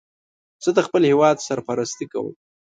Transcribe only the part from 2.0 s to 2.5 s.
کوم